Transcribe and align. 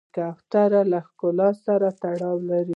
کوتره 0.15 0.81
له 0.91 0.99
ښکلا 1.07 1.49
سره 1.65 1.87
تړاو 2.01 2.37
لري. 2.49 2.69